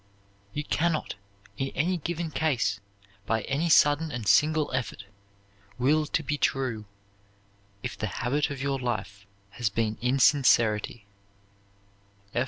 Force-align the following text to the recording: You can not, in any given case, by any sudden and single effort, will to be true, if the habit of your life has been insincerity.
You 0.51 0.63
can 0.63 0.93
not, 0.93 1.13
in 1.57 1.67
any 1.75 1.97
given 1.97 2.31
case, 2.31 2.79
by 3.27 3.41
any 3.43 3.69
sudden 3.69 4.11
and 4.11 4.27
single 4.27 4.71
effort, 4.73 5.05
will 5.77 6.07
to 6.07 6.23
be 6.23 6.39
true, 6.39 6.85
if 7.83 7.95
the 7.99 8.07
habit 8.07 8.49
of 8.49 8.59
your 8.63 8.79
life 8.79 9.27
has 9.51 9.69
been 9.69 9.99
insincerity. 10.01 11.05